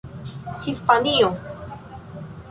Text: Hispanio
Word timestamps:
Hispanio 0.65 1.29